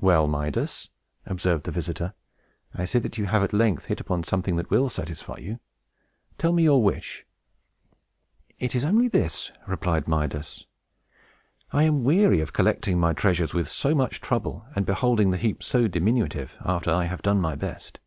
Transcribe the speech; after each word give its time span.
"Well, 0.00 0.26
Midas," 0.26 0.88
observed 1.26 1.64
his 1.64 1.74
visitor, 1.76 2.14
"I 2.74 2.84
see 2.84 2.98
that 2.98 3.18
you 3.18 3.26
have 3.26 3.44
at 3.44 3.52
length 3.52 3.84
hit 3.84 4.00
upon 4.00 4.24
something 4.24 4.56
that 4.56 4.68
will 4.68 4.88
satisfy 4.88 5.36
you. 5.38 5.60
Tell 6.38 6.52
me 6.52 6.64
your 6.64 6.82
wish." 6.82 7.24
"It 8.58 8.74
is 8.74 8.84
only 8.84 9.06
this," 9.06 9.52
replied 9.68 10.08
Midas. 10.08 10.66
"I 11.72 11.84
am 11.84 12.02
weary 12.02 12.40
of 12.40 12.52
collecting 12.52 12.98
my 12.98 13.12
treasures 13.12 13.54
with 13.54 13.68
so 13.68 13.94
much 13.94 14.20
trouble, 14.20 14.66
and 14.74 14.84
beholding 14.84 15.30
the 15.30 15.38
heap 15.38 15.62
so 15.62 15.86
diminutive, 15.86 16.56
after 16.64 16.90
I 16.90 17.04
have 17.04 17.22
done 17.22 17.40
my 17.40 17.54
best. 17.54 18.00